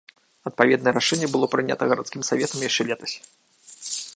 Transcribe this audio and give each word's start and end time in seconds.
Адпаведнае 0.49 0.93
рашэнне 0.97 1.27
было 1.33 1.49
прынята 1.53 1.83
гарадскім 1.91 2.25
саветам 2.31 2.65
яшчэ 2.69 2.81
летась. 2.93 3.15